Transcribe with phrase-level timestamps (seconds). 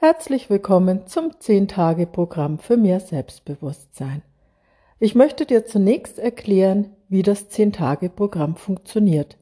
[0.00, 4.22] Herzlich willkommen zum 10-Tage-Programm für mehr Selbstbewusstsein.
[5.00, 9.38] Ich möchte dir zunächst erklären, wie das 10-Tage-Programm funktioniert.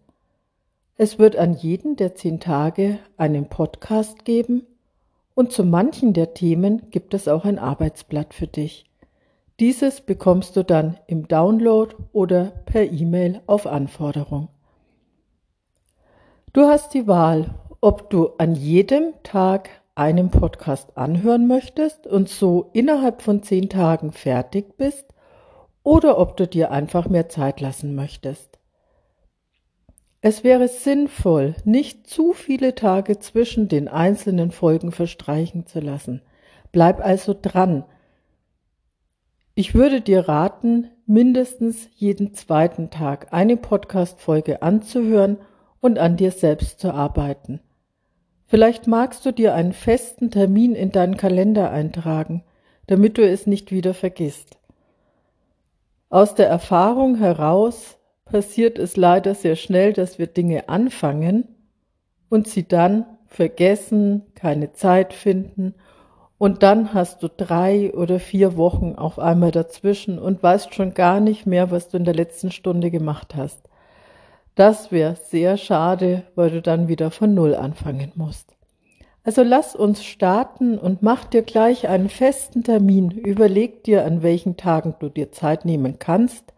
[0.97, 4.67] Es wird an jeden der 10 Tage einen Podcast geben
[5.35, 8.87] und zu manchen der Themen gibt es auch ein Arbeitsblatt für dich.
[9.61, 14.49] Dieses bekommst du dann im Download oder per E-Mail auf Anforderung.
[16.55, 22.71] Du hast die Wahl, ob du an jedem Tag einen Podcast anhören möchtest und so
[22.75, 25.07] innerhalb von zehn Tagen fertig bist
[25.83, 28.59] oder ob du dir einfach mehr Zeit lassen möchtest.
[30.21, 36.21] Es wäre sinnvoll, nicht zu viele Tage zwischen den einzelnen Folgen verstreichen zu lassen.
[36.73, 37.85] Bleib also dran.
[39.55, 45.39] Ich würde dir raten, mindestens jeden zweiten Tag eine Podcast-Folge anzuhören
[45.81, 47.61] und an dir selbst zu arbeiten.
[48.47, 52.45] Vielleicht magst du dir einen festen Termin in deinen Kalender eintragen,
[52.87, 54.59] damit du es nicht wieder vergisst.
[56.09, 61.49] Aus der Erfahrung heraus passiert es leider sehr schnell, dass wir Dinge anfangen
[62.29, 65.75] und sie dann vergessen, keine Zeit finden
[66.39, 71.19] und dann hast du drei oder vier Wochen auf einmal dazwischen und weißt schon gar
[71.19, 73.69] nicht mehr, was du in der letzten Stunde gemacht hast.
[74.57, 78.57] Das wäre sehr schade, weil du dann wieder von Null anfangen musst.
[79.23, 83.11] Also lass uns starten und mach dir gleich einen festen Termin.
[83.11, 86.55] Überleg dir, an welchen Tagen du dir Zeit nehmen kannst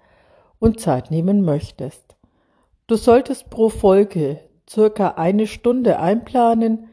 [0.60, 2.16] und Zeit nehmen möchtest.
[2.86, 4.38] Du solltest pro Folge
[4.70, 6.88] circa eine Stunde einplanen,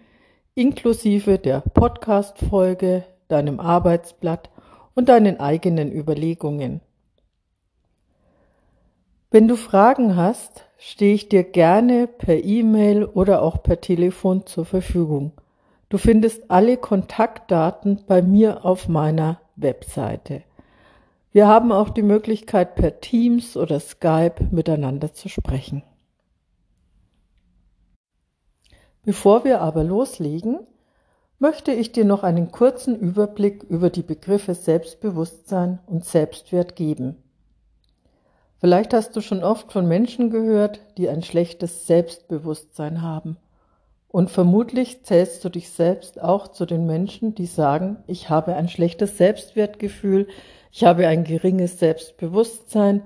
[0.56, 4.50] inklusive der Podcast-Folge, deinem Arbeitsblatt
[4.96, 6.82] und deinen eigenen Überlegungen.
[9.30, 14.66] Wenn du Fragen hast, stehe ich dir gerne per E-Mail oder auch per Telefon zur
[14.66, 15.32] Verfügung.
[15.90, 20.44] Du findest alle Kontaktdaten bei mir auf meiner Webseite.
[21.32, 25.84] Wir haben auch die Möglichkeit, per Teams oder Skype miteinander zu sprechen.
[29.04, 30.60] Bevor wir aber loslegen,
[31.38, 37.18] möchte ich dir noch einen kurzen Überblick über die Begriffe Selbstbewusstsein und Selbstwert geben.
[38.60, 43.38] Vielleicht hast du schon oft von Menschen gehört, die ein schlechtes Selbstbewusstsein haben.
[44.08, 48.70] Und vermutlich zählst du dich selbst auch zu den Menschen, die sagen, ich habe ein
[48.70, 50.28] schlechtes Selbstwertgefühl,
[50.72, 53.02] ich habe ein geringes Selbstbewusstsein,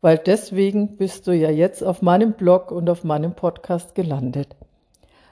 [0.00, 4.56] weil deswegen bist du ja jetzt auf meinem Blog und auf meinem Podcast gelandet.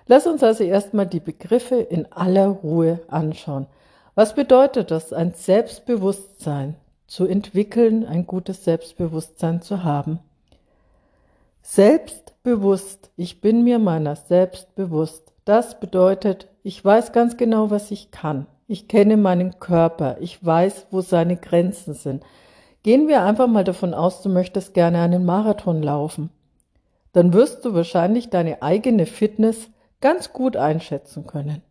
[0.06, 3.66] Lass uns also erstmal die Begriffe in aller Ruhe anschauen.
[4.14, 6.76] Was bedeutet das, ein Selbstbewusstsein?
[7.06, 10.18] Zu entwickeln, ein gutes Selbstbewusstsein zu haben.
[11.62, 15.32] Selbstbewusst, ich bin mir meiner selbst bewusst.
[15.44, 18.46] Das bedeutet, ich weiß ganz genau, was ich kann.
[18.68, 20.16] Ich kenne meinen Körper.
[20.20, 22.24] Ich weiß, wo seine Grenzen sind.
[22.82, 26.30] Gehen wir einfach mal davon aus, du möchtest gerne einen Marathon laufen.
[27.12, 31.62] Dann wirst du wahrscheinlich deine eigene Fitness ganz gut einschätzen können.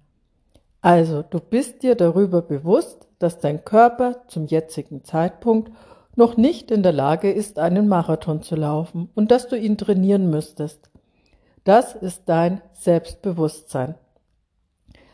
[0.82, 5.72] Also, du bist dir darüber bewusst, dass dein Körper zum jetzigen Zeitpunkt
[6.16, 10.30] noch nicht in der Lage ist, einen Marathon zu laufen und dass du ihn trainieren
[10.30, 10.90] müsstest.
[11.64, 13.96] Das ist dein Selbstbewusstsein.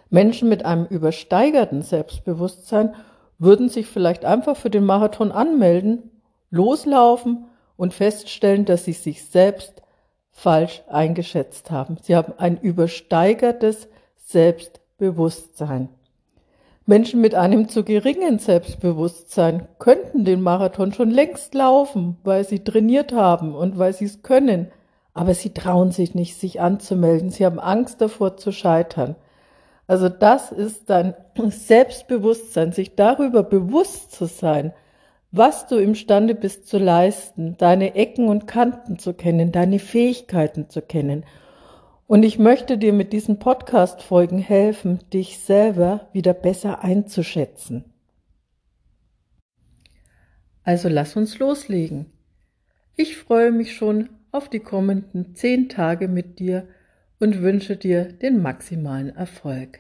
[0.10, 2.94] Menschen mit einem übersteigerten Selbstbewusstsein
[3.40, 6.12] würden sich vielleicht einfach für den Marathon anmelden,
[6.50, 7.46] loslaufen
[7.78, 9.82] und feststellen, dass sie sich selbst
[10.30, 11.98] falsch eingeschätzt haben.
[12.02, 13.88] Sie haben ein übersteigertes
[14.18, 15.90] Selbstbewusstsein.
[16.86, 23.14] Menschen mit einem zu geringen Selbstbewusstsein könnten den Marathon schon längst laufen, weil sie trainiert
[23.14, 24.68] haben und weil sie es können,
[25.14, 27.30] aber sie trauen sich nicht, sich anzumelden.
[27.30, 29.16] Sie haben Angst davor zu scheitern.
[29.86, 31.14] Also das ist dein
[31.50, 34.74] Selbstbewusstsein, sich darüber bewusst zu sein,
[35.31, 40.81] was du imstande bist zu leisten, deine Ecken und Kanten zu kennen, deine Fähigkeiten zu
[40.81, 41.25] kennen
[42.12, 47.85] und ich möchte dir mit diesen Podcast-Folgen helfen, dich selber wieder besser einzuschätzen.
[50.62, 52.08] Also lass uns loslegen.
[52.97, 56.68] Ich freue mich schon auf die kommenden zehn Tage mit dir
[57.22, 59.80] und wünsche dir den maximalen Erfolg.